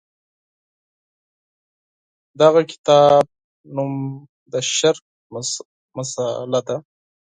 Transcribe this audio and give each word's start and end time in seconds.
د 2.37 2.39
هغه 2.47 2.61
کتاب 2.71 3.23
نوم 3.75 3.93
د 4.51 4.53
شرق 4.75 5.03
مسأله 6.53 6.59
ده. 6.67 6.77